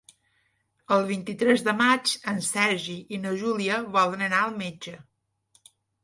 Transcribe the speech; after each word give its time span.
El 0.93 1.03
vint-i-tres 1.09 1.63
de 1.67 1.73
maig 1.81 2.13
en 2.31 2.39
Sergi 2.47 2.95
i 3.17 3.19
na 3.25 3.33
Júlia 3.41 3.77
volen 3.97 4.23
anar 4.29 4.39
al 4.47 4.57
metge. 4.63 4.95